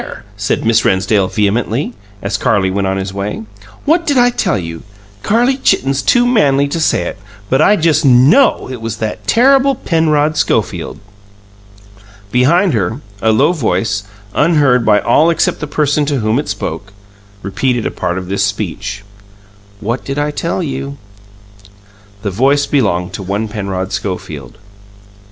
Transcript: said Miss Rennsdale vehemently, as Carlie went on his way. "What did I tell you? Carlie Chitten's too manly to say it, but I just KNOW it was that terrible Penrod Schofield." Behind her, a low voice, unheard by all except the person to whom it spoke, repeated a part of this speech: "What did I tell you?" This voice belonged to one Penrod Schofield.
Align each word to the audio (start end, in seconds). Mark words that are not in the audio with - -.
said 0.35 0.65
Miss 0.65 0.83
Rennsdale 0.83 1.27
vehemently, 1.27 1.93
as 2.23 2.35
Carlie 2.35 2.71
went 2.71 2.87
on 2.87 2.97
his 2.97 3.13
way. 3.13 3.43
"What 3.85 4.07
did 4.07 4.17
I 4.17 4.31
tell 4.31 4.57
you? 4.57 4.81
Carlie 5.21 5.57
Chitten's 5.57 6.01
too 6.01 6.25
manly 6.25 6.67
to 6.69 6.79
say 6.79 7.03
it, 7.03 7.19
but 7.51 7.61
I 7.61 7.75
just 7.75 8.03
KNOW 8.03 8.67
it 8.71 8.81
was 8.81 8.97
that 8.97 9.27
terrible 9.27 9.75
Penrod 9.75 10.37
Schofield." 10.37 10.99
Behind 12.31 12.73
her, 12.73 13.01
a 13.21 13.31
low 13.31 13.53
voice, 13.53 14.01
unheard 14.33 14.87
by 14.87 14.99
all 14.99 15.29
except 15.29 15.59
the 15.59 15.67
person 15.67 16.03
to 16.07 16.17
whom 16.21 16.39
it 16.39 16.49
spoke, 16.49 16.93
repeated 17.43 17.85
a 17.85 17.91
part 17.91 18.17
of 18.17 18.27
this 18.27 18.43
speech: 18.43 19.03
"What 19.81 20.03
did 20.03 20.17
I 20.17 20.31
tell 20.31 20.63
you?" 20.63 20.97
This 22.23 22.33
voice 22.33 22.65
belonged 22.65 23.13
to 23.13 23.21
one 23.21 23.47
Penrod 23.47 23.93
Schofield. 23.93 24.57